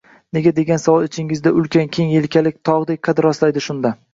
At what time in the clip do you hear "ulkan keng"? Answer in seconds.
1.61-2.09